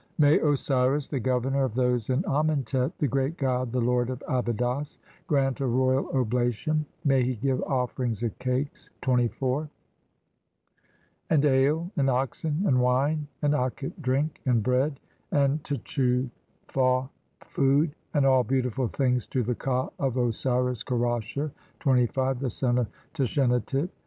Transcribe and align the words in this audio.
"May 0.17 0.39
Osiris, 0.39 1.09
the 1.09 1.19
Governor 1.19 1.63
of 1.63 1.75
those 1.75 2.09
in 2.09 2.23
Amentet, 2.23 2.91
"the 2.97 3.07
great 3.07 3.37
god, 3.37 3.71
the 3.71 3.79
lord 3.79 4.09
of 4.09 4.23
Abydos, 4.27 4.97
grant 5.27 5.59
a 5.61 5.67
royal 5.67 6.09
"oblation; 6.09 6.87
may 7.05 7.21
he 7.21 7.35
give 7.35 7.61
offerings 7.61 8.23
of 8.23 8.35
cakes, 8.39 8.89
(24) 9.01 9.69
and 11.29 11.45
"ale, 11.45 11.91
and 11.97 12.09
oxen, 12.09 12.63
and 12.65 12.81
wine, 12.81 13.27
and 13.43 13.53
aqet 13.53 13.93
drink, 14.01 14.41
and 14.47 14.63
bread, 14.63 14.99
"and 15.31 15.61
tchefau 15.63 17.07
food, 17.43 17.93
and 18.15 18.25
all 18.25 18.43
beautiful 18.43 18.87
things 18.87 19.27
to 19.27 19.43
the 19.43 19.53
ka 19.53 19.87
"of 19.99 20.17
Osiris 20.17 20.81
Kerasher, 20.83 21.51
(25) 21.79 22.39
the 22.39 22.49
son 22.49 22.79
of 22.79 22.87
Tashenatit. 23.13 23.89